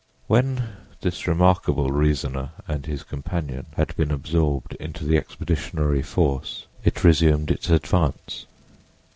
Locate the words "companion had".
3.03-3.95